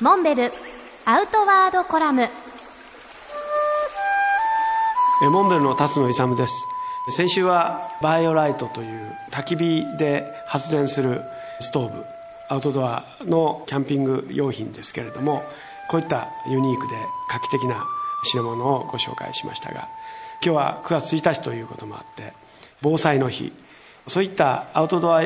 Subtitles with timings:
[0.00, 0.52] モンベル
[1.04, 2.28] アウトワードコラム。
[5.30, 6.66] モンベルの辰野勇です。
[7.10, 11.22] 先週はバイオライトという焚き火で発電する
[11.60, 12.04] ストーブ
[12.48, 15.44] アウトドアのキャンピング用品ですけれども
[15.88, 16.94] こういったユニークで
[17.30, 17.84] 画期的な
[18.24, 19.88] 品物をご紹介しましたが
[20.42, 22.32] 今日は9月1日ということもあって
[22.80, 23.52] 防災の日
[24.08, 25.22] そういったアウトドア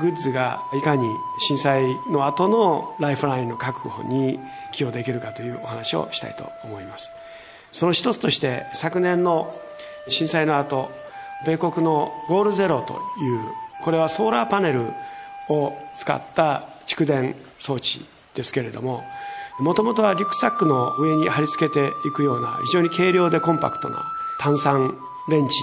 [0.00, 4.38] グッズがいかに震災の後のライフラインの確保に
[4.72, 7.12] 寄与できるかというお話をしたいと思います。
[7.72, 9.54] その一つとして昨年の
[10.08, 10.90] 震災の後
[11.46, 13.40] 米国のゴールゼロという
[13.82, 14.92] これはソーラーパネル
[15.48, 18.04] を使った蓄電装置
[18.34, 19.02] ですけれども
[19.58, 24.04] もともとはリュックサックの上に貼り付けていくような非常に軽量でコンパクトな
[24.40, 24.96] 炭酸
[25.28, 25.62] レンチ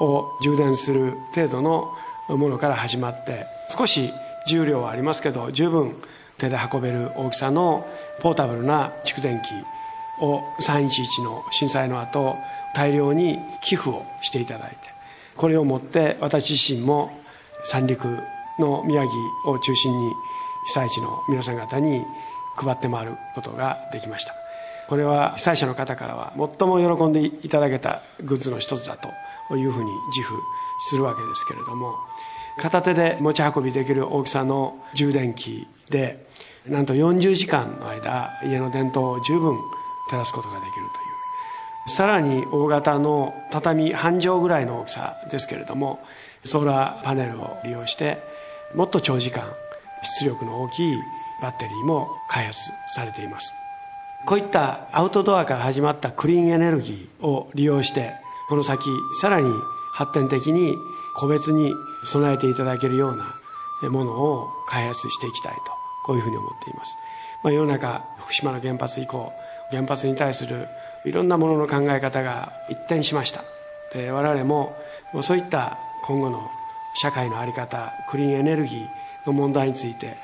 [0.00, 1.94] を充電する程度の
[2.36, 4.12] ものから始まって少し
[4.46, 5.96] 重量はありますけど十分
[6.38, 7.86] 手で運べる大きさの
[8.20, 9.48] ポータブルな蓄電機
[10.20, 12.36] を311の震災の後
[12.74, 14.76] 大量に寄付をしていただいて
[15.36, 17.12] これをもって私自身も
[17.64, 18.18] 三陸
[18.58, 20.12] の宮城を中心に
[20.66, 22.04] 被災地の皆さん方に
[22.56, 24.34] 配って回ることができました。
[24.88, 30.34] これは被災者の方からは最も喜んでいただけたグッズの一つだというふうに自負
[30.88, 31.94] するわけですけれども
[32.58, 36.26] 片手で持ち運びできる大きさの充電器で
[36.66, 39.56] なんと40時間の間家の電灯を十分
[40.10, 40.88] 照らすことができるという。
[41.90, 46.00] さらに大型の畳半畳ぐらいの大きさですけれども
[46.44, 48.18] ソーラーパネルを利用して
[48.74, 49.44] もっと長時間
[50.20, 50.96] 出力の大きい
[51.40, 53.54] バッテリーも開発されています。
[54.26, 58.12] こういったアウトドアから始まったクリーンエネルギーを利用して
[58.48, 58.88] この先
[59.20, 59.52] さらに
[59.92, 60.76] 発展的に
[61.14, 65.60] 個別に備えていただけるようなものを開発していきたいと
[66.04, 66.96] こういうふうに思っています、
[67.42, 69.32] まあ、世の中福島の原発以降
[69.70, 70.66] 原発に対する
[71.04, 73.44] いろんなものの考え方が一転しました。
[73.92, 74.76] で我々も
[75.22, 76.50] そういった今後の
[76.94, 78.88] 社会の在り方クリーンエネルギー
[79.26, 80.16] の問題について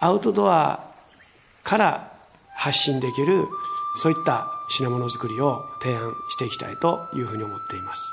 [0.00, 0.90] アウトドア
[1.62, 2.12] から
[2.60, 3.48] 発信できる
[3.96, 8.12] そういった品物づくりを提案していきたいというふうに思っています。